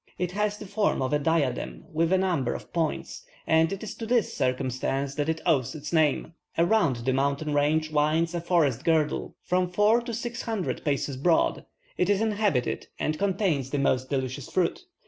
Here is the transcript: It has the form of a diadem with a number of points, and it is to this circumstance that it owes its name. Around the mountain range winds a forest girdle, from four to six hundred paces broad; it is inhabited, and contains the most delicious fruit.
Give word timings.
It 0.17 0.31
has 0.31 0.57
the 0.57 0.65
form 0.65 0.99
of 1.03 1.13
a 1.13 1.19
diadem 1.19 1.83
with 1.93 2.11
a 2.11 2.17
number 2.17 2.55
of 2.55 2.73
points, 2.73 3.23
and 3.45 3.71
it 3.71 3.83
is 3.83 3.93
to 3.97 4.07
this 4.07 4.33
circumstance 4.35 5.13
that 5.13 5.29
it 5.29 5.41
owes 5.45 5.75
its 5.75 5.93
name. 5.93 6.33
Around 6.57 6.95
the 7.05 7.13
mountain 7.13 7.53
range 7.53 7.91
winds 7.91 8.33
a 8.33 8.41
forest 8.41 8.83
girdle, 8.83 9.35
from 9.43 9.69
four 9.69 10.01
to 10.01 10.11
six 10.15 10.41
hundred 10.41 10.83
paces 10.83 11.17
broad; 11.17 11.67
it 11.99 12.09
is 12.09 12.19
inhabited, 12.19 12.87
and 12.97 13.19
contains 13.19 13.69
the 13.69 13.77
most 13.77 14.09
delicious 14.09 14.49
fruit. 14.49 14.85